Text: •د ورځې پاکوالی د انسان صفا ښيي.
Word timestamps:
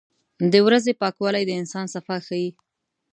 •د 0.51 0.53
ورځې 0.67 0.93
پاکوالی 1.01 1.43
د 1.45 1.51
انسان 1.61 1.85
صفا 1.95 2.17
ښيي. 2.27 2.49